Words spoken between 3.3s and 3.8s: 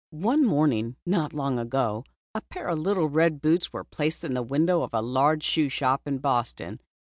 boots